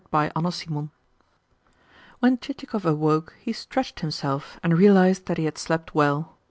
CHAPTER 0.11 0.41
VII 0.49 0.89
When 2.21 2.39
Chichikov 2.39 2.85
awoke 2.87 3.35
he 3.39 3.53
stretched 3.53 3.99
himself 3.99 4.59
and 4.63 4.75
realised 4.75 5.27
that 5.27 5.37
he 5.37 5.45
had 5.45 5.59
slept 5.59 5.93
well. 5.93 6.39